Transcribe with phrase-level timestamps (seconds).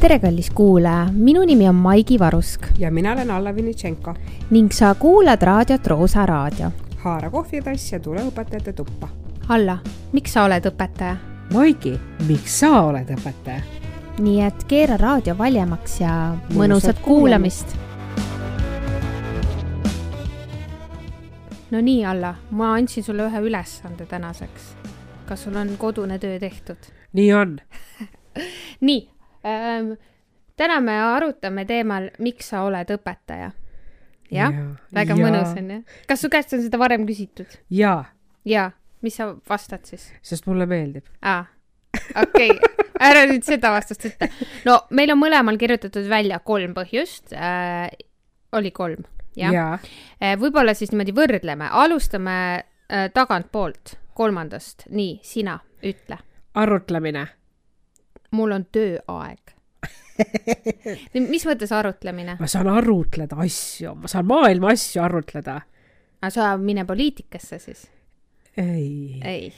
[0.00, 4.14] tere, kallis kuulaja, minu nimi on Maigi Varusk ja mina olen Alla Vinitšenko.
[4.50, 6.70] ning sa kuulad raadiot Roosa Raadio.
[6.96, 9.08] haara kohvitass ja tule õpetajate tuppa.
[9.48, 9.78] Alla,
[10.12, 11.16] miks sa oled õpetaja?
[11.52, 13.60] Maigi, miks sa oled õpetaja?
[14.18, 17.76] nii et keera raadio valjemaks ja mõnusat kuulamist.
[21.70, 24.74] no nii, Alla, ma andsin sulle ühe ülesande tänaseks.
[25.26, 26.76] kas sul on kodune töö tehtud?
[27.12, 27.58] nii on
[28.88, 29.08] nii
[29.46, 29.92] ähm,,
[30.56, 33.52] täna me arutame teemal, miks sa oled õpetaja.
[34.30, 35.26] jah ja,, väga ja.
[35.26, 35.82] mõnus on ju.
[36.08, 37.58] kas su käest on seda varem küsitud?
[37.70, 38.04] jaa.
[38.44, 38.70] jaa,
[39.06, 40.08] mis sa vastad siis?
[40.22, 41.06] sest mulle meeldib.
[41.22, 41.44] aa,
[42.22, 42.86] okei okay.
[43.10, 44.30] ära nüüd seda vastust ütle.
[44.66, 47.86] no meil on mõlemal kirjutatud välja kolm põhjust äh,.
[48.56, 49.06] oli kolm,
[49.38, 49.68] jah ja.
[50.20, 50.34] äh,?
[50.40, 54.88] võib-olla siis niimoodi võrdleme, alustame äh, tagantpoolt, kolmandast.
[54.90, 56.18] nii, sina, ütle.
[56.54, 57.26] arutlemine.
[58.36, 59.54] Mul on tööaeg
[61.32, 62.38] mis mõttes arutlemine?
[62.40, 65.60] ma saan arutleda asju, ma saan maailma asju arutleda.
[66.22, 67.86] aga sa mine poliitikasse siis?
[68.56, 69.20] ei.
[69.24, 69.52] ei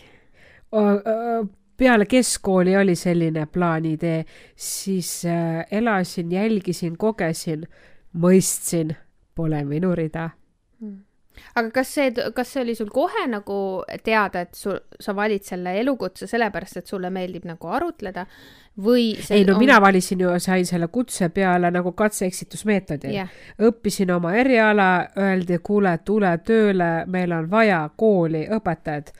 [1.78, 4.24] peale keskkooli oli selline plaanidee,
[4.56, 7.66] siis äh, elasin, jälgisin, kogesin,
[8.18, 8.96] mõistsin,
[9.34, 10.30] pole minu rida
[10.80, 10.96] mm.
[11.54, 13.58] aga kas see, kas see oli sul kohe nagu
[14.04, 18.26] teada, et sul, sa valid selle elukutse sellepärast, et sulle meeldib nagu arutleda
[18.84, 19.58] või ei no on...
[19.58, 23.32] mina valisin ju, sain selle kutse peale nagu katse-eksitusmeetodil yeah..
[23.62, 29.12] õppisin oma eriala, öeldi, kuule, tule tööle, meil on vaja kooli õpetajat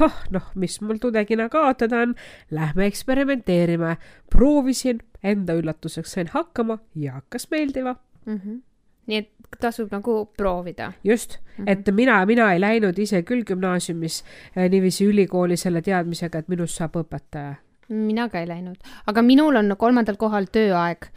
[0.00, 2.14] oh, noh, mis mul tudengina kaotada on,
[2.50, 3.96] lähme eksperimenteerime.
[4.30, 8.36] proovisin, enda üllatuseks sain hakkama ja hakkas meeldima mm.
[8.36, 8.60] -hmm.
[9.06, 10.92] nii et tasub nagu proovida.
[11.04, 11.70] just mm, -hmm.
[11.70, 14.24] et mina, mina ei läinud ise küll gümnaasiumis
[14.56, 17.54] äh, niiviisi ülikooli selle teadmisega, et minust saab õpetaja.
[17.90, 18.78] Mina ka ei läinud,
[19.10, 21.10] aga minul on kolmandal kohal tööaeg.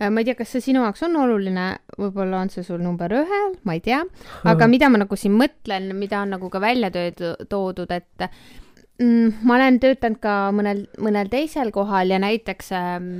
[0.00, 1.66] Äh, ma ei tea, kas see sinu jaoks on oluline,
[1.98, 4.00] võib-olla on see sul number ühel, ma ei tea,
[4.48, 8.28] aga mida ma nagu siin mõtlen, mida on nagu ka välja toodud, et
[9.00, 13.10] mm, ma olen töötanud ka mõnel, mõnel teisel kohal ja näiteks ähm,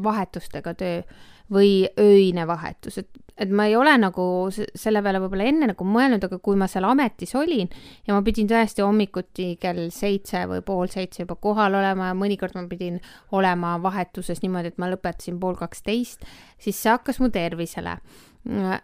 [0.00, 1.02] vahetustega töö
[1.50, 6.24] või öine vahetus, et et ma ei ole nagu selle peale võib-olla enne nagu mõelnud,
[6.26, 7.70] aga kui ma seal ametis olin
[8.06, 12.56] ja ma pidin tõesti hommikuti kell seitse või pool seitse juba kohal olema ja mõnikord
[12.58, 13.00] ma pidin
[13.36, 16.26] olema vahetuses niimoodi, et ma lõpetasin pool kaksteist,
[16.60, 17.98] siis see hakkas mu tervisele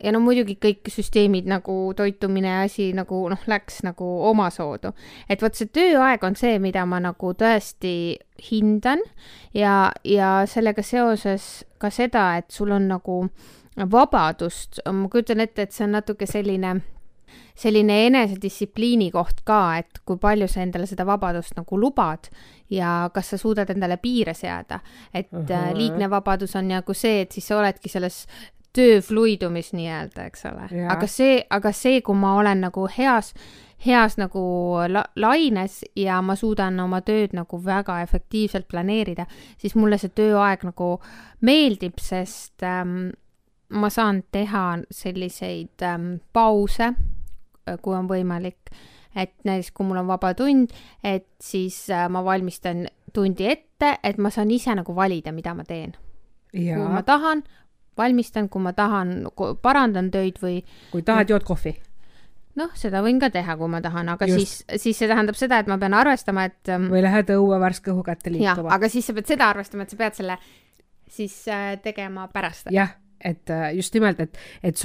[0.05, 4.93] ja no muidugi kõik süsteemid nagu toitumine ja asi nagu noh, läks nagu omasoodu.
[5.29, 8.19] et vot see tööaeg on see, mida ma nagu tõesti
[8.51, 9.01] hindan
[9.55, 13.23] ja, ja sellega seoses ka seda, et sul on nagu
[13.77, 16.75] vabadust, ma kujutan ette, et see on natuke selline,
[17.59, 22.31] selline enesedistsipliini koht ka, et kui palju sa endale seda vabadust nagu lubad
[22.73, 24.81] ja kas sa suudad endale piire seada.
[25.15, 25.77] et uh -huh.
[25.77, 28.27] liigne vabadus on nagu see, et siis sa oledki selles
[28.77, 30.87] töö fluidumis nii-öelda, eks ole.
[30.89, 33.33] aga see, aga see, kui ma olen nagu heas,
[33.87, 34.43] heas nagu
[34.89, 39.27] la laines ja ma suudan oma tööd nagu väga efektiivselt planeerida,
[39.59, 40.91] siis mulle see tööaeg nagu
[41.41, 43.15] meeldib, sest ähm,
[43.69, 48.71] ma saan teha selliseid ähm, pause, äh, kui on võimalik.
[49.17, 50.73] et näiteks, kui mul on vaba tund,
[51.05, 52.85] et siis äh, ma valmistan
[53.17, 55.95] tundi ette, et ma saan ise nagu valida, mida ma teen.
[56.53, 57.43] kui ma tahan,
[57.97, 59.31] valmistan, kui ma tahan,
[59.63, 60.61] parandan töid või.
[60.93, 61.79] kui tahad, jood kohvi
[62.57, 64.37] noh, seda võin ka teha, kui ma tahan, aga Just.
[64.39, 67.93] siis, siis see tähendab seda, et ma pean arvestama, et ähm, või lähed õue värske
[67.93, 68.71] õhu kätte liikuma.
[68.77, 70.39] aga siis sa pead seda arvestama, et sa pead selle
[71.09, 72.73] siis äh, tegema pärast.
[72.73, 74.83] jah et äh, just nimelt, et, et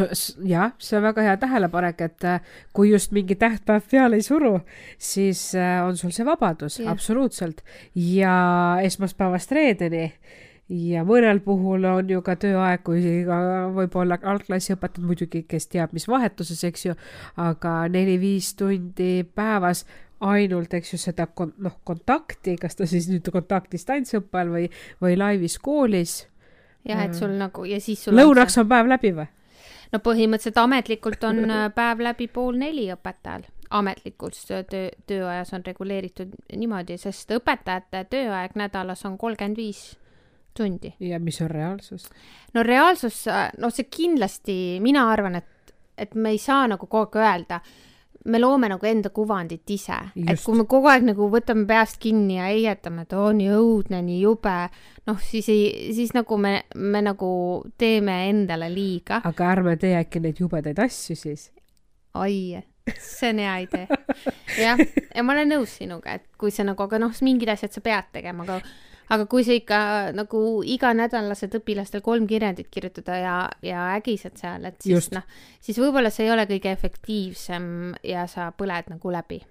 [0.48, 4.60] jah, see on väga hea tähelepanek, et äh, kui just mingi tähtpäev peale ei suru,
[4.98, 6.92] siis äh, on sul see vabadus yeah.
[6.92, 7.64] absoluutselt
[7.96, 8.36] ja
[8.84, 10.06] esmaspäevast reedeni
[10.72, 13.02] ja mõnel puhul on ju ka tööaeg, kui
[13.76, 16.96] võib-olla algklassiõpetajad muidugi, kes teab, mis vahetuses, eks ju,
[17.42, 19.84] aga neli-viis tundi päevas
[20.22, 24.68] ainult, eks ju, seda kon-, noh, kontakti, kas ta siis nüüd kontaktdistantsõppel või,
[25.02, 26.22] või laivis koolis
[26.88, 28.66] jah, et sul nagu ja siis sul lõunaks on, see...
[28.66, 29.28] on päev läbi või?
[29.92, 33.46] no põhimõtteliselt ametlikult on äh, päev läbi pool neli õpetajal,
[33.82, 39.84] ametlikult töö, tööajas on reguleeritud niimoodi, sest õpetajate tööaeg nädalas on kolmkümmend viis
[40.58, 40.94] tundi.
[41.00, 42.10] ja mis on reaalsus?
[42.54, 43.24] no reaalsus,
[43.58, 47.62] noh, see kindlasti, mina arvan, et, et me ei saa nagu kogu aeg öelda
[48.26, 52.38] me loome nagu enda kuvandit ise, et kui me kogu aeg nagu võtame peast kinni
[52.38, 54.58] ja heietame, et oo nii õudne, nii jube,
[55.10, 57.32] noh, siis ei, siis nagu me, me nagu
[57.82, 59.22] teeme endale liiga.
[59.26, 61.50] aga ärme tee äkki neid jubedaid asju siis.
[62.14, 62.62] oi,
[63.00, 64.00] see on hea idee.
[64.60, 64.80] jah,
[65.16, 68.10] ja ma olen nõus sinuga, et kui sa nagu, aga noh, mingid asjad sa pead
[68.18, 68.62] tegema, aga
[69.12, 69.80] aga kui sa ikka
[70.16, 75.26] nagu iganädal lased õpilastel kolm kirjandit kirjutada ja, ja ägised seal, et siis noh,
[75.60, 77.66] siis võib-olla see ei ole kõige efektiivsem
[78.08, 79.42] ja sa põled nagu läbi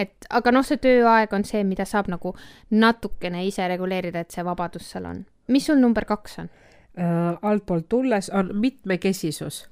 [0.00, 2.32] et aga noh, see tööaeg on see, mida saab nagu
[2.72, 5.24] natukene ise reguleerida, et see vabadus seal on.
[5.48, 7.36] mis sul number kaks on uh,?
[7.42, 9.64] altpoolt tulles on mitmekesisus.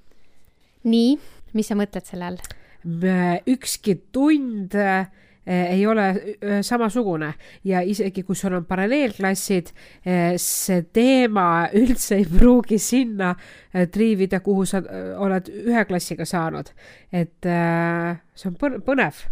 [0.85, 1.19] nii,
[1.55, 2.43] mis sa mõtled selle all?
[3.47, 5.07] Ükski tund äh,
[5.47, 9.73] ei ole äh, samasugune ja isegi kui sul on paralleelklassid,
[10.07, 13.35] äh, see teema üldse ei pruugi sinna
[13.93, 14.83] triivida, kuhu sa
[15.19, 16.73] oled ühe klassiga saanud.
[17.13, 19.25] et see on põnev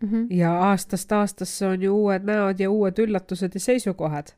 [0.00, 0.08] mm.
[0.08, 0.26] -hmm.
[0.30, 4.34] ja aastast aastasse on ju uued näod ja uued üllatused ja seisukohad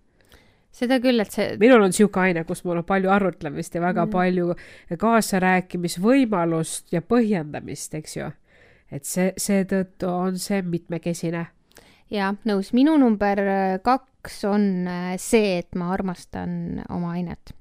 [0.72, 1.56] seda küll, et see.
[1.60, 4.12] minul on sihuke aine, kus mul on palju arutlemist ja väga mm.
[4.12, 8.30] palju kaasarääkimisvõimalust ja põhjendamist, eks ju.
[8.92, 11.46] et see, seetõttu on see mitmekesine.
[12.10, 13.42] ja nõus, minu number
[13.84, 17.56] kaks on äh, see, et ma armastan oma ainet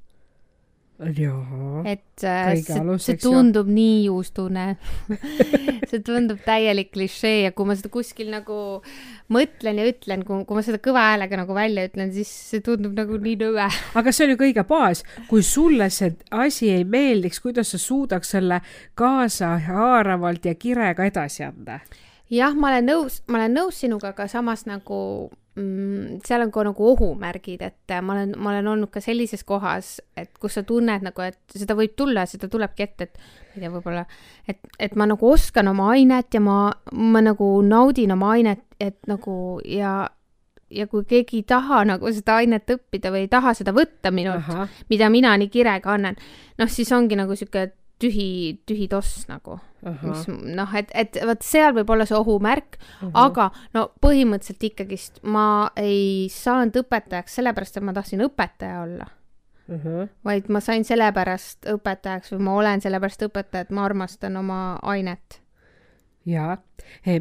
[1.01, 3.73] et äh, see, see tundub ju.
[3.73, 4.65] nii juustune
[5.89, 8.57] see tundub täielik klišee ja kui ma seda kuskil nagu
[9.33, 12.93] mõtlen ja ütlen, kui, kui ma seda kõva häälega nagu välja ütlen, siis see tundub
[12.97, 13.67] nagu nii nõme.
[13.97, 18.35] aga see on ju kõige baas, kui sulle see asi ei meeldiks, kuidas sa suudaks
[18.37, 18.61] selle
[18.99, 21.81] kaasahaaravalt ja kirega edasi anda?
[22.31, 24.99] Jah, ma olen nõus, ma olen nõus sinuga, aga samas nagu
[25.59, 29.97] mm, seal on ka nagu ohumärgid, et ma olen, ma olen olnud ka sellises kohas,
[30.17, 33.65] et kus sa tunned nagu, et seda võib tulla, seda tulebki ette, et ma ei
[33.65, 34.05] tea, võib-olla,
[34.47, 36.63] et, et ma nagu oskan oma ainet ja ma,
[36.95, 40.07] ma nagu naudin oma ainet, et nagu ja
[40.71, 44.47] ja kui keegi ei taha nagu seda ainet õppida või ei taha seda võtta minult,
[44.87, 46.15] mida mina nii kirega annan,
[46.61, 47.65] noh, siis ongi nagu sihuke
[48.01, 53.07] tühi, tühi toss nagu mis noh, et, et vot seal võib olla see ohumärk uh,
[53.07, 53.11] -huh.
[53.27, 59.75] aga no põhimõtteliselt ikkagist ma ei saanud õpetajaks sellepärast, et ma tahtsin õpetaja olla uh.
[59.75, 60.09] -huh.
[60.25, 65.41] vaid ma sain sellepärast õpetajaks või ma olen sellepärast õpetaja, et ma armastan oma ainet
[66.25, 66.57] jaa,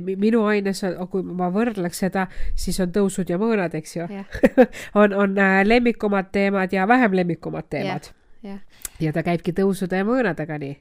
[0.04, 4.08] minu aines, kui ma võrdleks seda, siis on tõusud ja mõõnad, eks ju
[5.00, 8.12] on, on äh, lemmikumad teemad ja vähem lemmikumad teemad.
[8.44, 10.76] Ja ta käibki tõusude ja mõõnadega nii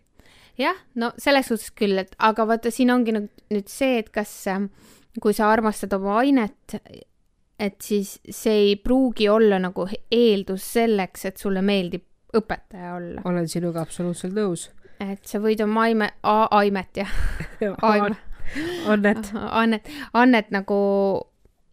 [0.60, 4.32] jah, no selles suhtes küll, et aga vaata, siin ongi nüüd, nüüd see, et kas,
[4.52, 4.70] ähm,
[5.22, 6.76] kui sa armastad oma ainet,
[7.60, 13.24] et siis see ei pruugi olla nagu eeldus selleks, et sulle meeldib õpetaja olla.
[13.26, 14.70] olen sinuga absoluutselt nõus.
[15.00, 17.16] et sa võid oma aime, aimet jah
[17.94, 18.16] aime.
[18.88, 19.34] annet.
[19.64, 20.78] annet, annet nagu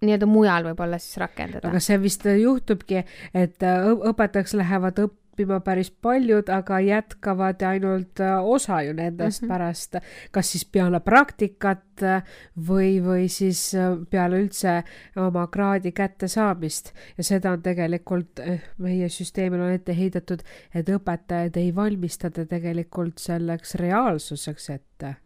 [0.05, 1.69] nii-öelda mujal võib-olla siis rakendada.
[1.69, 3.05] aga see vist juhtubki,
[3.35, 9.43] et äh, õpetajaks lähevad õppima õppima päris paljud, aga jätkavad ainult äh, osa ju nendest
[9.43, 9.53] mm -hmm.
[9.53, 9.97] pärast,
[10.31, 12.23] kas siis peale praktikat äh,
[12.57, 14.83] või, või siis äh, peale üldse
[15.17, 16.93] oma kraadi kättesaamist.
[17.19, 18.41] ja seda on tegelikult
[18.79, 20.43] meie süsteemil on ette heidetud,
[20.75, 25.17] et õpetajad ei valmista ta tegelikult selleks reaalsuseks ette.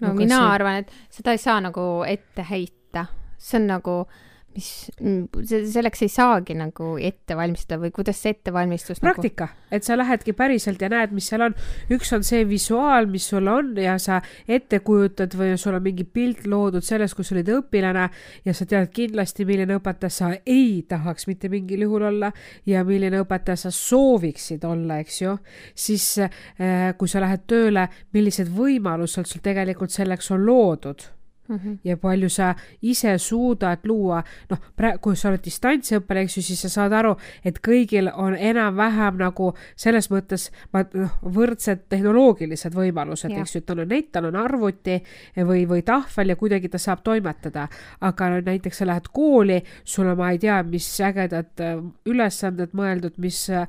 [0.00, 0.46] no, no mina see...
[0.46, 3.06] arvan, et seda ei saa nagu ette heita,
[3.38, 4.06] see on nagu
[4.54, 9.68] mis, mm, selleks ei saagi nagu ette valmistada või kuidas see ettevalmistus nagu praktika nagu...,
[9.76, 11.54] et sa lähedki päriselt ja näed, mis seal on.
[11.94, 16.04] üks on see visuaal, mis sul on ja sa ette kujutad või sul on mingi
[16.04, 18.08] pilt loodud sellest, kus olid õpilane
[18.46, 22.32] ja sa tead kindlasti, milline õpetaja sa ei tahaks mitte mingil juhul olla
[22.66, 25.36] ja milline õpetaja sa sooviksid olla, eks ju.
[25.74, 31.06] siis äh, kui sa lähed tööle, millised võimalused sul tegelikult selleks on loodud
[31.50, 31.78] mm -hmm.
[31.84, 36.62] ja palju sa ise suudad luua, noh, praegu, kui sa oled distantsõppel, eks ju, siis
[36.62, 43.54] sa saad aru, et kõigil on enam-vähem nagu selles mõttes noh, võrdsed tehnoloogilised võimalused, eks
[43.54, 45.02] ju, et tal on net, tal on arvuti
[45.36, 47.68] või, või tahvel ja kuidagi ta saab toimetada.
[48.00, 52.70] aga no, näiteks sa lähed kooli, sul on, ma ei tea, mis ägedad äh, ülesanded
[52.72, 53.66] mõeldud, mis äh,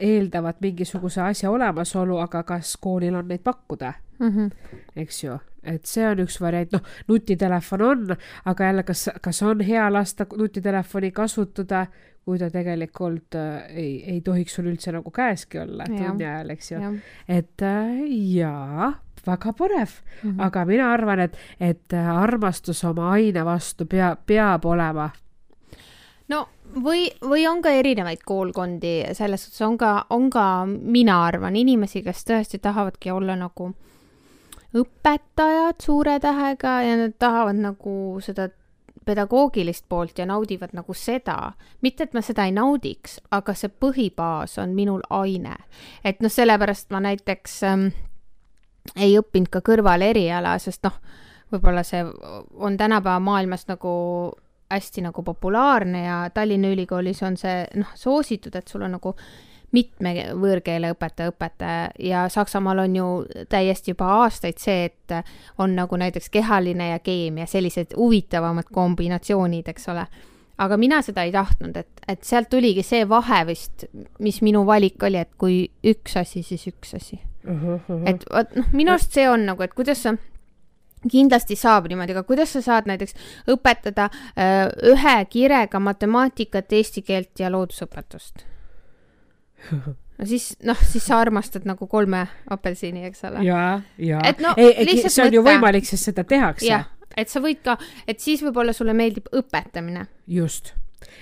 [0.00, 4.28] eeldavad mingisuguse asja olemasolu, aga kas koolil on neid pakkuda mm?
[4.28, 4.50] -hmm.
[4.96, 8.04] eks ju et see on üks variant, noh, nutitelefon on,
[8.50, 11.86] aga jälle, kas, kas on hea lasta nutitelefoni kasutada,
[12.28, 16.72] kui ta tegelikult äh, ei, ei tohiks sul üldse nagu käeski olla tunni ajal, eks
[16.74, 16.90] ju.
[17.28, 18.02] et äh,
[18.34, 18.92] jaa,
[19.26, 19.94] väga põnev.
[20.22, 20.44] Mm, -hmm.
[20.44, 25.10] aga mina arvan, et, et äh, armastus oma aine vastu peab, peab olema.
[26.28, 26.48] No
[26.84, 32.02] või, või on ka erinevaid koolkondi, selles suhtes on ka, on ka, mina arvan, inimesi,
[32.02, 33.72] kes tõesti tahavadki olla nagu
[34.76, 38.48] õpetajad suure tähega ja nad tahavad nagu seda
[39.08, 41.52] pedagoogilist poolt ja naudivad nagu seda.
[41.80, 45.56] mitte, et ma seda ei naudiks, aga see põhibaas on minul aine.
[46.04, 47.86] et noh, sellepärast ma näiteks ähm,
[48.96, 51.00] ei õppinud ka kõrval eriala, sest noh,
[51.52, 52.04] võib-olla see
[52.60, 53.92] on tänapäeva maailmas nagu
[54.68, 59.14] hästi nagu populaarne ja Tallinna Ülikoolis on see noh, soositud, et sul on nagu
[59.72, 63.08] mitme võõrkeele õpetaja õpetaja ja Saksamaal on ju
[63.52, 65.16] täiesti juba aastaid see, et
[65.58, 70.06] on nagu näiteks kehaline ja keemia, sellised huvitavamad kombinatsioonid, eks ole.
[70.58, 73.84] aga mina seda ei tahtnud, et, et sealt tuligi see vahe vist,
[74.18, 78.02] mis minu valik oli, et kui üks asi, siis üks asi uh -huh.
[78.08, 80.16] et vot noh, minu arust see on nagu, et kuidas sa
[81.12, 83.14] kindlasti saab niimoodi, aga kuidas sa saad näiteks
[83.48, 88.44] õpetada öö, äh, ühe kirega matemaatikat, eesti keelt ja loodusõpetust?
[90.18, 93.44] No siis, noh, siis sa armastad nagu kolme apelsini, eks ole.
[93.46, 94.22] ja, ja.
[94.42, 95.38] No, ei, ei, see on mõte.
[95.38, 96.82] ju võimalik, sest seda tehakse.
[97.16, 100.06] et sa võid ka, et siis võib-olla sulle meeldib õpetamine.
[100.26, 100.74] just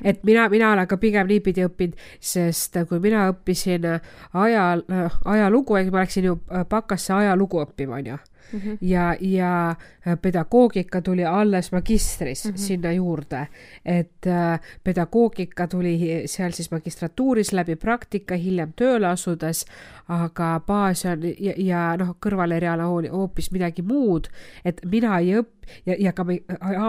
[0.04, 3.84] et mina, mina olen ka pigem niipidi õppinud, sest kui mina õppisin
[4.32, 4.82] ajal,
[5.24, 6.38] ajalugu, ma läksin ju
[6.70, 8.16] bakasse ajalugu õppima, onju
[8.52, 8.58] mm.
[8.60, 8.78] -hmm.
[8.80, 12.56] ja, ja äh, pedagoogika tuli alles magistris mm -hmm.
[12.56, 13.46] sinna juurde,
[13.84, 19.64] et äh, pedagoogika tuli seal siis magistratuuris läbi praktika, hiljem tööle asudes,
[20.08, 24.28] aga baas on ja, ja noh, kõrvaleriala hoopis midagi muud,
[24.64, 26.24] et mina ei õppi ja, ja ka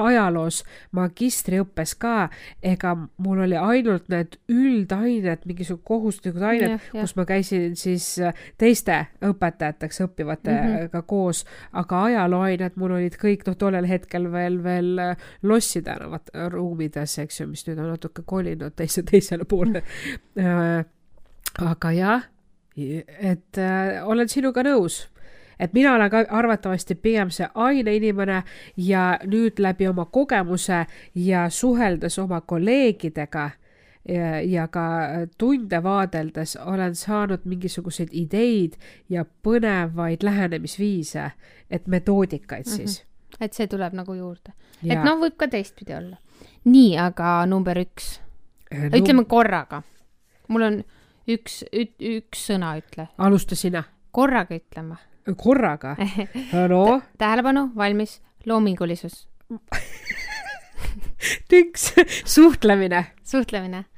[0.06, 0.62] ajaloos
[0.96, 2.30] magistriõppes ka,
[2.64, 8.10] ega mul oli ainult need üldained, mingisugused kohustuslikud ained, kus ma käisin siis
[8.58, 11.08] teiste õpetajateks õppivatega mm -hmm.
[11.08, 14.94] koos, aga ajalooained mul olid kõik noh, tollel hetkel veel, veel
[15.44, 19.84] Lossi tänavat ruumides, eks ju, mis nüüd on natuke kolinud teise, teisele poole.
[20.36, 20.86] -hmm.
[21.72, 22.26] aga jah,
[22.78, 25.08] et äh, olen sinuga nõus
[25.60, 28.44] et mina olen ka arvatavasti pigem see aineinimene
[28.78, 30.86] ja nüüd läbi oma kogemuse
[31.16, 33.50] ja suheldes oma kolleegidega
[34.08, 34.84] ja, ja ka
[35.38, 38.78] tunde vaadeldes olen saanud mingisuguseid ideid
[39.10, 41.32] ja põnevaid lähenemisviise,
[41.70, 42.76] et metoodikaid mhm.
[42.76, 43.08] siis mm.
[43.32, 43.46] -hmm.
[43.46, 44.54] et see tuleb nagu juurde.
[44.84, 46.18] et noh, võib ka teistpidi olla.
[46.64, 48.20] nii, aga number üks
[48.74, 48.98] äh, no,.
[48.98, 49.82] ütleme korraga.
[50.48, 50.84] mul on
[51.28, 51.64] üks,
[52.00, 53.08] üks sõna, ütle.
[53.18, 53.84] alusta sina.
[54.12, 54.98] korraga ütleme
[55.36, 55.96] korraga?
[56.70, 59.28] no tähelepanu, valmis, loomingulisus
[61.50, 61.94] tüks,
[62.26, 63.06] suhtlemine.
[63.24, 63.97] suhtlemine äh,.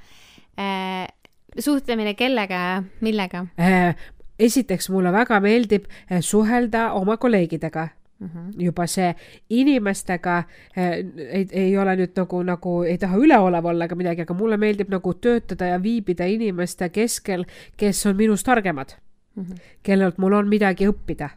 [1.59, 3.95] Suhtlemine kellega, millega äh,?
[4.39, 7.89] esiteks mulle väga meeldib äh, suhelda oma kolleegidega
[8.19, 8.63] Mm -hmm.
[8.63, 9.15] juba see
[9.49, 10.91] inimestega äh,
[11.31, 14.89] ei, ei ole nüüd nagu, nagu ei taha üleolev olla ega midagi, aga mulle meeldib
[14.91, 17.45] nagu töötada ja viibida inimeste keskel,
[17.77, 18.91] kes on minust targemad
[19.35, 19.55] mm, -hmm.
[19.83, 21.29] kellelt mul on midagi õppida,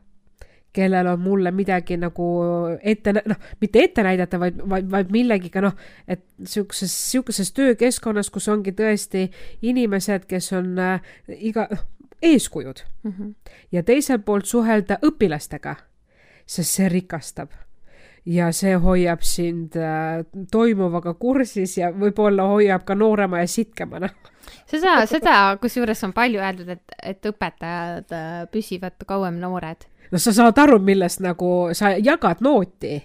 [0.72, 2.26] kellel on mulle midagi nagu
[2.80, 5.74] ette, noh, mitte ette näidata, vaid, vaid, vaid millegiga, noh,
[6.08, 9.26] et sihukeses, sihukeses töökeskkonnas, kus ongi tõesti
[9.68, 11.84] inimesed, kes on äh, iga, noh,
[12.22, 13.12] eeskujud mm.
[13.12, 13.34] -hmm.
[13.72, 15.76] ja teiselt poolt suhelda õpilastega,
[16.46, 17.50] sest see rikastab
[18.26, 24.08] ja see hoiab sind äh, toimuvaga kursis ja võib-olla hoiab ka noorema ja sitkemana
[24.70, 29.88] seda, seda kusjuures on palju öeldud, et, et õpetajad äh, püsivad kauem noored.
[30.12, 32.96] No sa saad aru, millest nagu sa jagad nooti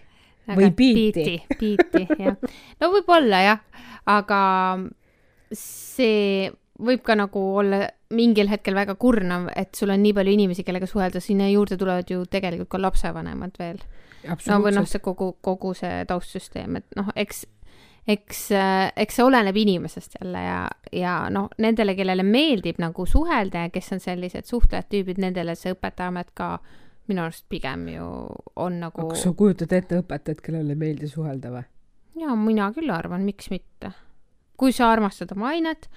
[0.48, 1.42] või biiti.
[1.60, 2.38] biiti, jah.
[2.82, 4.42] no võib-olla jah, aga
[5.56, 6.48] see
[6.78, 10.88] võib ka nagu olla mingil hetkel väga kurnav, et sul on nii palju inimesi, kellega
[10.88, 13.82] suhelda, sinna juurde tulevad ju tegelikult ka lapsevanemad veel.
[14.28, 17.46] no või noh, see kogu, kogu see taustsüsteem, et noh, eks
[18.08, 20.60] eks, äh, eks see oleneb inimesest jälle ja,
[20.96, 25.76] ja noh, nendele, kellele meeldib nagu suhelda ja kes on sellised suhtlejad tüübid, nendele see
[25.76, 26.54] õpetajaamet ka
[27.08, 28.10] minu arust pigem ju
[28.56, 29.08] on nagu.
[29.12, 31.64] kas sa kujutad ette õpetajat, kellele ei meeldi suhelda või?
[32.22, 33.94] ja mina küll arvan, miks mitte.
[34.58, 35.90] kui sa armastad oma ainet,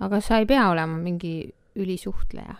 [0.00, 1.34] aga sa ei pea olema mingi
[1.76, 2.54] ülisuhtleja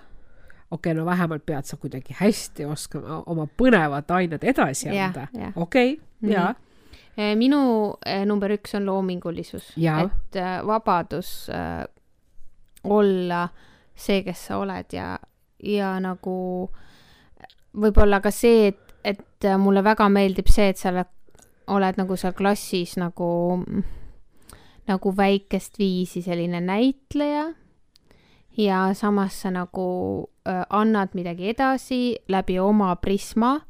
[0.71, 5.29] okei okay,, no vähemalt pead sa kuidagi hästi oskama oma põnevat ainet edasi anda.
[5.57, 6.55] okei, jaa
[7.21, 11.51] Eh, minu eh, number üks on loomingulisus, et eh, vabadus
[12.85, 13.41] olla
[13.93, 15.09] see, kes sa oled ja,
[15.67, 16.37] ja nagu
[17.77, 20.93] võib-olla ka see, et, et mulle väga meeldib see, et sa
[21.71, 23.31] oled nagu seal klassis nagu,
[24.91, 27.50] nagu väikest viisi selline näitleja.
[28.59, 29.87] Ja samas sa nagu
[30.45, 33.61] äh, annad midagi edasi läbi oma prisma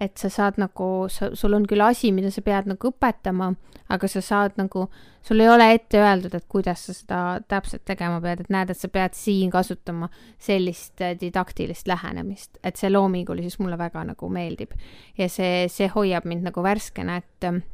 [0.00, 3.50] et sa saad nagu, sa, sul on küll asi, mida sa pead nagu õpetama,
[3.92, 4.86] aga sa saad nagu,
[5.24, 8.78] sul ei ole ette öeldud, et kuidas sa seda täpselt tegema pead, et näed, et
[8.78, 10.10] sa pead siin kasutama
[10.42, 14.76] sellist äh, didaktilist lähenemist, et see loomingulisus mulle väga nagu meeldib.
[15.18, 17.64] ja see, see hoiab mind nagu värskena, et ähm,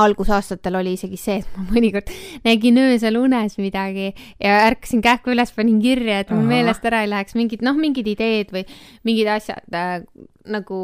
[0.00, 2.08] algusaastatel oli isegi see, et ma mõnikord
[2.46, 7.10] nägin öösel unes midagi ja ärkasin kähku üles, panin kirja, et mul meelest ära ei
[7.12, 8.64] läheks mingid, noh, mingid ideed või
[9.08, 9.98] mingid asjad äh,
[10.52, 10.80] nagu,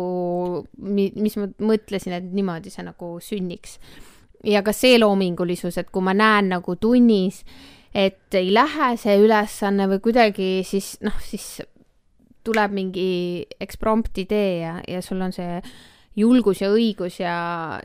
[0.76, 3.78] mis ma mõtlesin, et niimoodi see nagu sünniks.
[4.44, 7.42] ja ka see loomingulisus, et kui ma näen nagu tunnis,
[7.94, 11.58] et ei lähe see ülesanne või kuidagi, siis noh, siis
[12.46, 15.58] tuleb mingi eksprompt idee ja, ja sul on see
[16.18, 17.36] julgus ja õigus ja,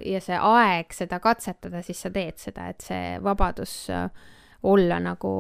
[0.02, 4.08] ja see aeg seda katsetada, siis sa teed seda, et see vabadus äh,
[4.64, 5.34] olla nagu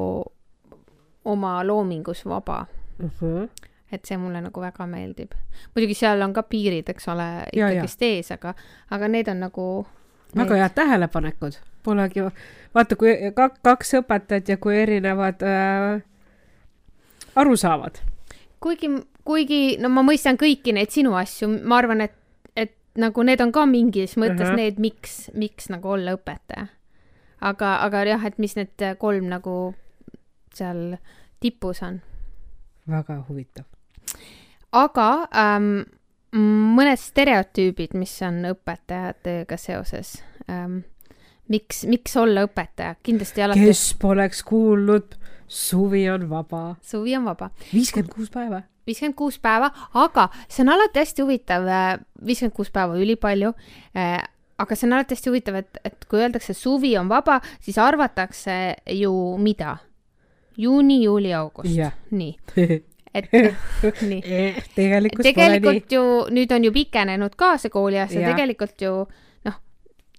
[1.25, 2.65] oma loomingus vaba
[2.99, 3.09] uh.
[3.21, 3.49] -huh.
[3.91, 5.31] et see mulle nagu väga meeldib.
[5.75, 8.53] muidugi seal on ka piirid, eks ole, ikkagist ees, aga,
[8.89, 9.67] aga need on nagu
[10.35, 12.21] väga head tähelepanekud, polegi,
[12.75, 13.13] vaata, kui
[13.61, 16.01] kaks õpetajat ja kui erinevad äh,
[17.35, 17.97] aru saavad.
[18.59, 18.89] kuigi,
[19.25, 22.22] kuigi no ma mõistan kõiki neid sinu asju, ma arvan, et
[22.99, 24.55] nagu need on ka mingis mõttes uh -huh.
[24.55, 26.67] need, miks, miks nagu olla õpetaja.
[27.41, 29.75] aga, aga jah, et mis need kolm nagu
[30.53, 30.97] seal
[31.39, 32.01] tipus on.
[32.89, 33.65] väga huvitav.
[34.71, 35.83] aga ähm,
[36.77, 40.79] mõned stereotüübid, mis on õpetajatööga seoses ähm,.
[41.47, 43.65] miks, miks olla õpetaja, kindlasti alati.
[43.65, 45.15] kes poleks kuulnud,
[45.47, 46.75] suvi on vaba.
[46.81, 47.49] suvi on vaba.
[47.73, 48.63] viiskümmend kuus päeva.
[48.87, 53.53] Viiskümmend kuus päeva, aga see on alati hästi huvitav, äh, viiskümmend kuus päeva ülipalju
[53.97, 54.21] äh,
[54.57, 58.57] aga see on alati hästi huvitav, et, et kui öeldakse suvi on vaba, siis arvatakse
[58.99, 59.77] ju mida?
[60.57, 61.79] juuni, juuli, august.
[62.11, 62.35] nii
[63.17, 63.29] et
[64.01, 64.21] nii.
[64.75, 68.93] tegelikult, tegelikult ju nüüd on ju pikenenud ka see kooliaasta, tegelikult ju
[69.47, 69.57] noh,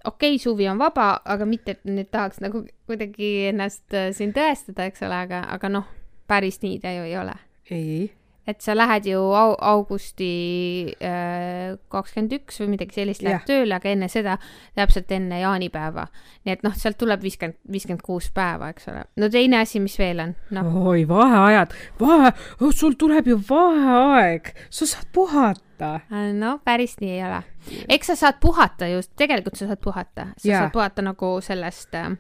[0.05, 4.35] okei okay,, suvi on vaba, aga mitte, et nüüd tahaks nagu kuidagi ennast äh, siin
[4.35, 5.89] tõestada, eks ole, aga, aga noh,
[6.31, 7.39] päris nii ta ju ei ole.
[7.71, 8.11] ei
[8.47, 13.47] et sa lähed ju au augusti äh, kakskümmend üks või midagi sellist läheb yeah.
[13.49, 14.37] tööle, aga enne seda,
[14.77, 16.07] täpselt enne jaanipäeva.
[16.45, 19.07] nii et noh, sealt tuleb viiskümmend, viiskümmend kuus päeva, eks ole.
[19.21, 20.67] no teine asi, mis veel on no.?
[20.91, 25.95] oi, vaheajad, vahe oh,, sul tuleb ju vaheaeg, sa saad puhata.
[26.13, 27.43] Äh, no päris nii ei ole.
[27.89, 30.65] eks sa saad puhata just, tegelikult sa saad puhata, sa yeah.
[30.65, 32.13] saad puhata nagu sellest äh,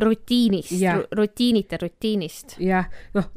[0.00, 0.72] rutiinist,
[1.12, 2.56] rutiinita rutiinist.
[2.62, 2.86] jah,
[3.16, 3.28] noh,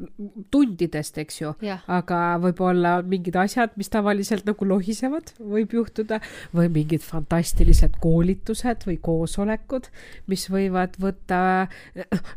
[0.54, 1.54] tundidest, eks ju,
[1.92, 6.22] aga võib-olla mingid asjad, mis tavaliselt nagu lohisevad, võib juhtuda,
[6.56, 9.90] või mingid fantastilised koolitused või koosolekud,
[10.32, 11.42] mis võivad võtta,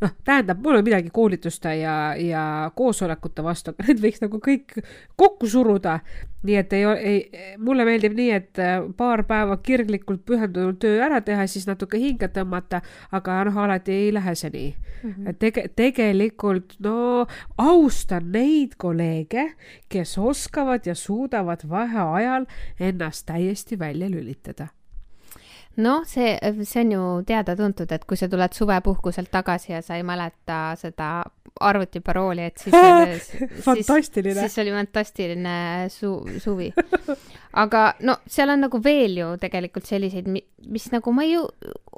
[0.02, 2.44] noh, tähendab, mul ei ole midagi koolituste ja, ja
[2.76, 4.78] koosolekute vastu, aga need võiks nagu kõik
[5.20, 6.00] kokku suruda.
[6.44, 7.20] Nii et ei, ei,
[7.64, 8.58] mulle meeldib nii, et
[8.98, 12.82] paar päeva kirglikult pühendunult töö ära teha, siis natuke hinge tõmmata,
[13.16, 15.10] aga noh, alati ei lähe see nii mm.
[15.10, 15.28] -hmm.
[15.30, 17.26] et tege-, tegelikult no
[17.58, 19.52] austan neid kolleege,
[19.88, 22.46] kes oskavad ja suudavad vaheajal
[22.80, 24.68] ennast täiesti välja lülitada
[25.82, 26.34] noh, see,
[26.64, 31.24] see on ju teada-tuntud, et kui sa tuled suvepuhkuselt tagasi ja sa ei mäleta seda
[31.60, 32.74] arvutiparooli, et siis
[33.66, 34.40] fantastiline.
[34.40, 35.56] siis oli fantastiline
[35.92, 36.70] su-, suvi.
[37.64, 41.36] aga no seal on nagu veel ju tegelikult selliseid, mis nagu ma ei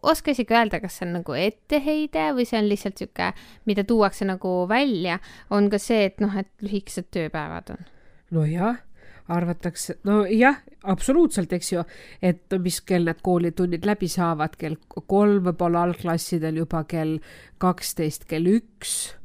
[0.07, 3.33] oska isegi öelda, kas see on nagu etteheide või see on lihtsalt sihuke,
[3.69, 7.89] mida tuuakse nagu välja, on ka see, et noh, et lühikesed tööpäevad on.
[8.37, 8.86] nojah
[9.33, 11.83] arvatakse, nojah, absoluutselt, eks ju,
[12.23, 17.19] et mis kell need koolitunnid läbi saavad, kell kolm, võib-olla algklassidel juba kell
[17.63, 19.17] kaksteist, kell üks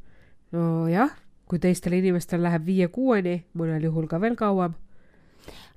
[0.56, 1.12] nojah,
[1.48, 4.74] kui teistel inimestel läheb viie-kuueni, mõnel juhul ka veel kauem.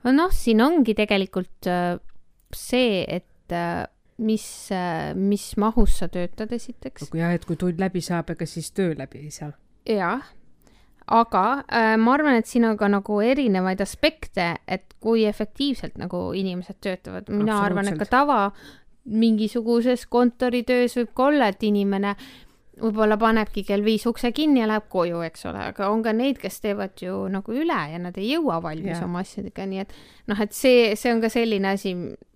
[0.05, 1.97] noh, siin ongi tegelikult äh,
[2.53, 3.85] see, et äh,
[4.17, 7.09] mis, äh, mis mahus sa töötad esiteks.
[7.13, 9.51] jah, et kui tund läbi saab, ega siis töö läbi ei saa.
[9.85, 10.25] jah,
[11.08, 16.32] aga äh, ma arvan, et siin on ka nagu erinevaid aspekte, et kui efektiivselt nagu
[16.34, 17.30] inimesed töötavad.
[17.30, 18.39] mina arvan, et ka tava
[19.06, 22.15] mingisuguses kontoritöös võib ka olla, et inimene
[22.81, 26.39] võib-olla panebki kell viis ukse kinni ja läheb koju, eks ole, aga on ka neid,
[26.41, 29.05] kes teevad ju nagu üle ja nad ei jõua valmis ja.
[29.07, 29.93] oma asjadega, nii et
[30.31, 31.93] noh, et see, see on ka selline asi,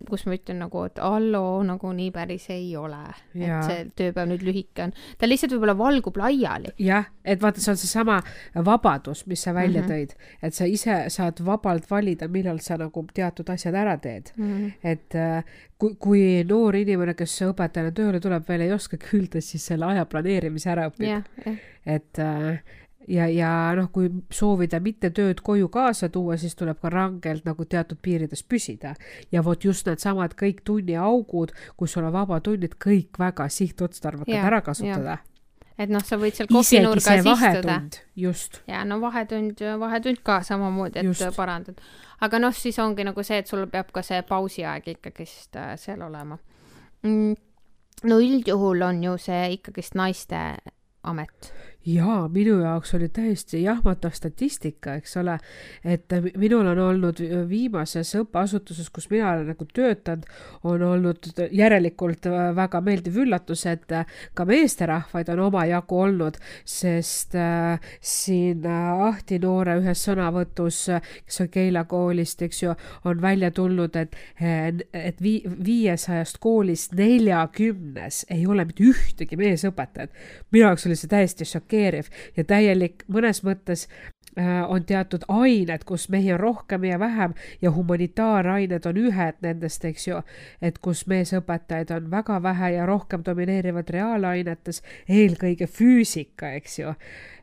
[0.10, 3.02] kus ma ütlen nagu, et halloo, nagu nii päris ei ole.
[3.36, 4.95] et see tööpäev nüüd lühike on.
[5.19, 6.73] ta lihtsalt võib-olla valgub laiali.
[6.84, 8.19] jah, et vaata, see on seesama
[8.56, 10.13] vabadus, mis sa välja mm -hmm.
[10.15, 14.54] tõid, et sa ise saad vabalt valida, millal sa nagu teatud asjad ära teed mm.
[14.54, 14.71] -hmm.
[14.84, 15.43] et äh,
[15.80, 19.88] kui, kui noor inimene, kes õpetajana tööle tuleb, veel ei oska küll, ta siis selle
[19.94, 21.24] aja planeerimise ära õpib yeah,.
[21.46, 21.58] Yeah.
[21.96, 22.60] et äh,
[23.08, 27.65] ja, ja noh, kui soovida mitte tööd koju kaasa tuua, siis tuleb ka rangelt nagu
[27.65, 28.96] teatud piirides püsida.
[29.32, 35.20] ja vot just needsamad kõik tunniaugud, kus sul on vabatunnid, kõik väga sihtotstarbekad ära kasutada
[35.80, 37.80] et noh, sa võid seal kohvinurgas istuda.
[38.20, 38.62] just.
[38.68, 41.26] ja no vahetund, vahetund ka samamoodi, et just.
[41.38, 41.80] parandad.
[42.26, 46.04] aga noh, siis ongi nagu see, et sul peab ka see pausiaeg ikkagist äh, seal
[46.06, 46.38] olema
[47.04, 47.34] mm,.
[48.10, 50.44] no üldjuhul on ju see ikkagist naiste
[51.08, 51.54] amet
[51.86, 55.38] jaa, minu jaoks oli täiesti jahmatav statistika, eks ole,
[55.86, 60.26] et minul on olnud viimases õppeasutuses, kus mina olen nagu töötanud,
[60.68, 63.88] on olnud järelikult väga meeldiv üllatus, et
[64.36, 70.82] ka meesterahvaid on omajagu olnud, sest äh, siin äh, Ahti Noore ühes sõnavõtus,
[71.26, 72.76] kes on Keila koolist, eks ju,
[73.08, 80.12] on välja tulnud, et, et vii-, viiesajast koolist neljakümnes ei ole mitte ühtegi meesõpetajat.
[80.52, 83.88] minu jaoks oli see täiesti šokeeriv šokeeriv ja täielik mõnes mõttes
[84.38, 89.86] äh, on teatud ained, kus mehi on rohkem ja vähem ja humanitaarained on ühed nendest,
[89.86, 90.22] eks ju,
[90.62, 96.94] et kus meesõpetajaid on väga vähe ja rohkem domineerivad reaalainetes, eelkõige füüsika, eks ju.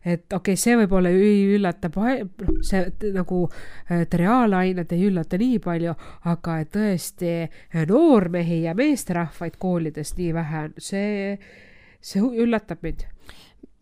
[0.05, 3.49] et okei okay,, see võib-olla ei üllata, noh, see nagu,
[3.91, 7.35] et reaalained ei üllata nii palju, aga et tõesti
[7.87, 11.39] noormehi ja meesterahvaid koolides nii vähe on, see,
[12.01, 13.07] see üllatab mind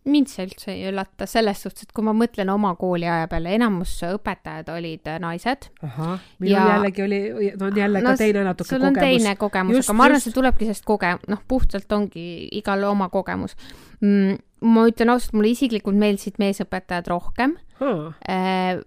[0.09, 3.95] mind see üldse ei üllata, selles suhtes, et kui ma mõtlen oma kooliaja peale, enamus
[4.05, 5.69] õpetajad olid äh, naised.
[5.85, 6.65] ahah, minul ja...
[6.75, 7.21] jällegi oli,
[7.55, 9.23] on jälle no, ka teine natuke sul on kogemus.
[9.23, 12.27] teine kogemus, aga ma arvan, see tulebki sellest koge-, noh, puhtalt ongi
[12.59, 13.57] igal oma kogemus
[14.01, 14.37] mm,.
[14.69, 18.13] ma ütlen ausalt, mulle isiklikult meeldisid meesõpetajad rohkem hmm..
[18.29, 18.85] Äh,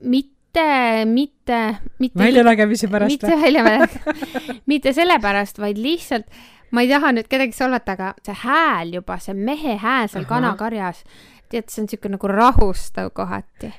[0.00, 0.68] mitte,
[1.08, 1.60] mitte,
[2.00, 2.20] mitte.
[2.20, 6.28] väljanägemise pärast mitte väljanägemise mitte sellepärast, vaid lihtsalt
[6.70, 10.30] ma ei taha nüüd kedagi solvata, aga see hääl juba, see mehe hääl seal Aha.
[10.34, 11.04] kanakarjas,
[11.50, 13.72] tead, see on niisugune nagu rahustav kohati.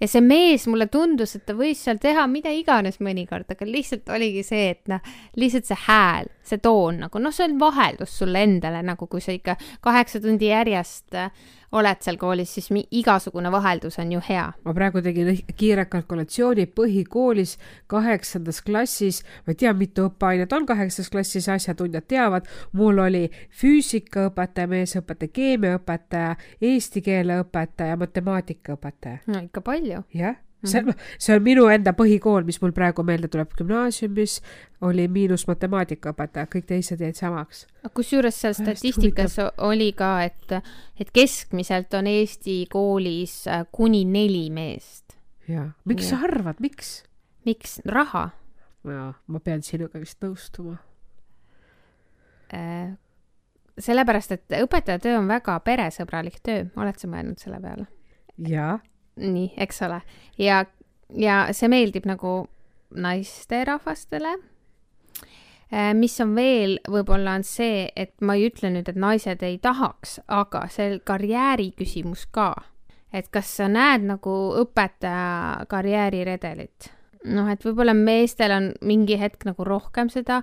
[0.00, 4.08] ja see mees, mulle tundus, et ta võis seal teha mida iganes mõnikord, aga lihtsalt
[4.12, 5.00] oligi see, et noh,
[5.36, 9.34] lihtsalt see hääl, see toon nagu noh, see on vaheldus sulle endale nagu, kui sa
[9.34, 11.30] ikka kaheksa tundi järjest äh,
[11.72, 14.46] oled seal koolis, siis igasugune vaheldus on ju hea.
[14.64, 17.56] ma praegu tegin kiire kalkulatsiooni põhikoolis
[17.90, 23.26] kaheksandas klassis, ma ei tea, mitu õppeainet on kaheksandas klassis, asjatundjad teavad, mul oli
[23.60, 29.22] füüsikaõpetaja, meesõpetaja, keemiaõpetaja, eesti keele õpetaja, matemaatikaõpetaja.
[29.26, 30.04] no ikka palju.
[30.14, 31.06] jah see, mhm.
[31.18, 34.38] see on minu enda põhikool, mis mul praegu meelde tuleb, gümnaasiumis
[34.86, 37.66] oli miinus matemaatikaõpetaja, kõik teised jäid samaks.
[37.94, 40.58] kusjuures seal statistikas oli ka, et,
[41.00, 45.16] et keskmiselt on Eesti koolis äh, kuni neli meest.
[45.48, 46.16] jaa, miks ja.
[46.16, 46.98] sa arvad, miks?
[47.44, 47.80] miks?
[47.86, 48.28] raha.
[48.84, 50.78] jaa, ma pean sinuga vist nõustuma
[52.54, 52.94] äh,
[53.78, 57.88] sellepärast, et õpetaja töö on väga peresõbralik töö, oled sa mõelnud selle peale?
[58.36, 58.76] jaa
[59.16, 60.00] nii, eks ole.
[60.38, 60.64] ja,
[61.14, 62.46] ja see meeldib nagu
[62.96, 64.36] naisterahvastele.
[65.72, 69.58] Äh, mis on veel, võib-olla on see, et ma ei ütle nüüd, et naised ei
[69.58, 72.54] tahaks, aga see karjääri küsimus ka.
[73.16, 76.92] et kas sa näed nagu õpetaja karjääriredelit?
[77.24, 80.42] noh, et võib-olla meestel on mingi hetk nagu rohkem seda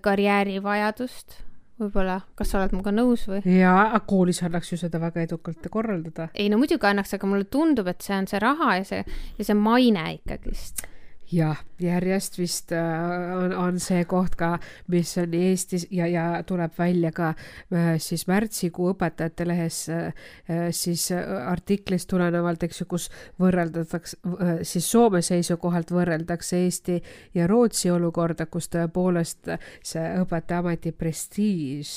[0.00, 1.42] karjäärivajadust
[1.80, 3.42] võib-olla, kas sa oled minuga nõus või?
[3.58, 6.28] jaa, koolis annaks ju seda väga edukalt korraldada.
[6.34, 9.04] ei no muidugi annaks, aga mulle tundub, et see on see raha ja see,
[9.38, 10.86] ja see maine ikkagist
[11.34, 14.54] jah, järjest vist äh, on, on see koht ka,
[14.92, 20.30] mis on Eestis ja, ja tuleb välja ka äh, siis märtsikuu õpetajate lehes äh,
[20.74, 23.08] siis artiklist tulenevalt, eks ju, kus
[23.40, 24.18] võrreldatakse,
[24.66, 27.00] siis Soome seisukohalt võrreldakse Eesti
[27.34, 29.50] ja Rootsi olukorda, kus tõepoolest
[29.84, 31.94] see õpetajaameti prestiiž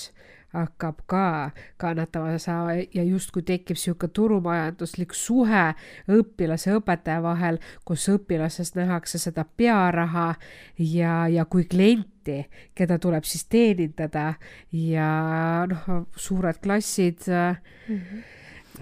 [0.54, 5.64] hakkab ka kannatama saama ja justkui tekib niisugune turumajanduslik suhe
[6.12, 10.30] õpilase ja õpetaja vahel, kus õpilasest nähakse seda pearaha
[10.80, 14.34] ja, ja kui klienti, keda tuleb siis teenindada
[14.72, 15.12] ja
[15.70, 17.98] noh, suured klassid mm.
[17.98, 18.24] -hmm.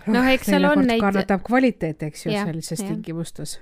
[0.07, 1.01] noh no,, eks seal on neid.
[1.01, 3.59] kannatab kvaliteet, eks ju, sellises tingimustes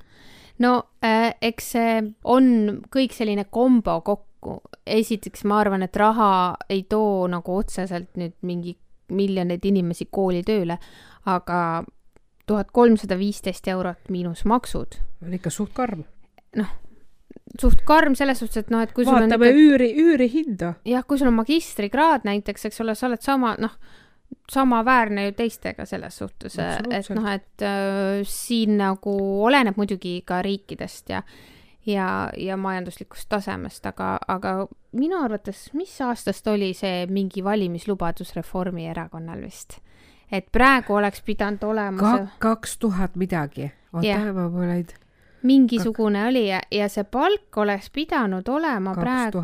[0.59, 2.45] no äh, eks see on
[2.93, 4.77] kõik selline kombo kokku kokku.
[4.85, 8.77] esiteks ma arvan, et raha ei too nagu otseselt nüüd mingi
[9.13, 10.77] miljoneid inimesi kooli tööle,
[11.29, 11.83] aga
[12.47, 14.99] tuhat kolmsada viisteist eurot miinus maksud.
[15.25, 16.03] on ikka suht karm.
[16.55, 16.71] noh,
[17.59, 19.65] suht karm selles suhtes, et noh, et kui vaatame sul on ikka...
[19.65, 20.73] üüri, üürihinda.
[20.85, 23.77] jah, kui sul on magistrikraad näiteks, eks ole, sa oled sama, noh,
[24.51, 31.13] samaväärne ju teistega selles suhtes, et noh, et äh, siin nagu oleneb muidugi ka riikidest
[31.13, 31.21] ja
[31.85, 39.41] ja, ja majanduslikust tasemest, aga, aga minu arvates, mis aastast oli see mingi valimislubadus Reformierakonnal
[39.41, 39.79] vist?
[40.33, 44.93] et praegu oleks pidanud olema Ka, kaks tuhat midagi, oota ma pole neid
[45.43, 46.29] mingisugune Kak...
[46.31, 49.43] oli ja, ja see palk oleks pidanud olema praegu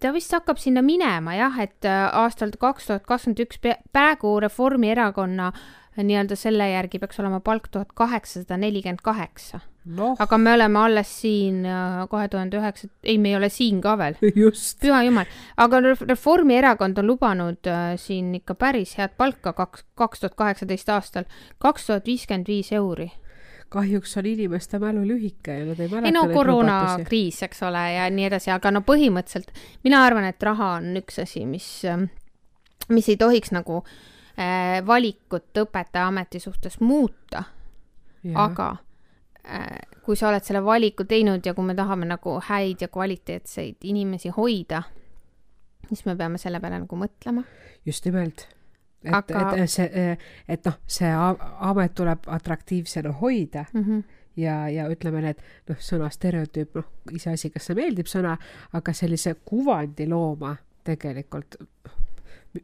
[0.00, 3.60] ta vist hakkab sinna minema jah, et äh, aastal kaks tuhat kakskümmend üks,
[3.92, 5.52] praegu Reformierakonna
[5.96, 11.12] nii-öelda selle järgi peaks olema palk tuhat kaheksasada nelikümmend kaheksa noh, aga me oleme alles
[11.22, 11.62] siin
[12.10, 14.18] kahe tuhande üheksa, ei, me ei ole siin ka veel.
[14.44, 14.78] just.
[14.82, 20.24] püha jumal, aga Ref- Reformierakond on lubanud äh, siin ikka päris head palka kaks, kaks
[20.24, 23.10] tuhat kaheksateist aastal, kaks tuhat viiskümmend viis euri.
[23.70, 28.08] kahjuks on inimeste mälu lühike ja nad ei mäleta ei no koroonakriis, eks ole, ja
[28.10, 29.52] nii edasi, aga no põhimõtteliselt
[29.86, 31.68] mina arvan, et raha on üks asi, mis,
[32.90, 37.44] mis ei tohiks nagu äh, valikut õpetajaameti suhtes muuta,
[38.34, 38.86] aga äh,
[40.04, 44.28] kui sa oled selle valiku teinud ja kui me tahame nagu häid ja kvaliteetseid inimesi
[44.36, 44.82] hoida,
[45.88, 47.44] siis me peame selle peale nagu mõtlema.
[47.86, 48.48] just nimelt.
[49.04, 50.16] et Aga- et see,
[50.48, 51.10] et noh, see
[51.60, 54.02] amet tuleb atraktiivsena hoida Mm -hmm.
[54.36, 58.36] ja, ja ütleme need noh, sõna stereotüüp, noh, iseasi, kas see meeldib sõna,
[58.72, 61.56] aga sellise kuvandi looma tegelikult.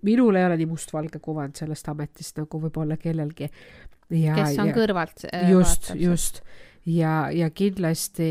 [0.03, 3.51] Minul ei ole nii mustvalge kuvand sellest ametist nagu võib-olla kellelgi.
[4.11, 6.43] kes on kõrvalt äh, just, just
[6.87, 8.31] ja, ja kindlasti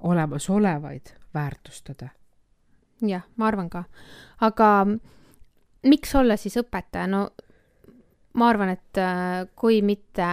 [0.00, 2.08] olemasolevaid väärtustada.
[3.00, 3.84] jah, ma arvan ka.
[4.40, 4.86] aga
[5.84, 7.28] miks olla siis õpetaja, no
[8.34, 10.26] ma arvan, et äh, kui mitte,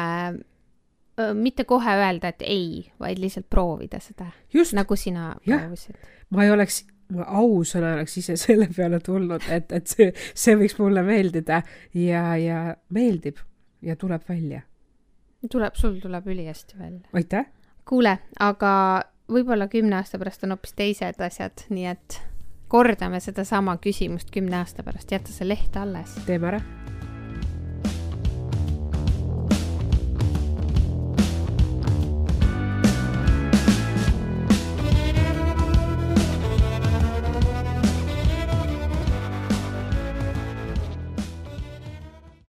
[1.37, 4.31] mitte kohe öelda, et ei, vaid lihtsalt proovida seda,
[4.73, 5.59] nagu sina Jah.
[5.61, 5.99] proovisid.
[6.29, 6.85] ma ei oleks,
[7.15, 11.61] ma ausõna oleks ise selle peale tulnud, et, et see, see võiks mulle meeldida
[11.97, 12.61] ja, ja
[12.93, 13.41] meeldib
[13.81, 14.61] ja tuleb välja.
[15.51, 17.07] tuleb, sul tuleb ülihästi välja.
[17.13, 17.49] aitäh,
[17.87, 18.73] kuule, aga
[19.31, 22.21] võib-olla kümne aasta pärast on hoopis teised asjad, nii et
[22.71, 26.15] kordame sedasama küsimust kümne aasta pärast, jäta see leht alles.
[26.25, 26.90] teeme ära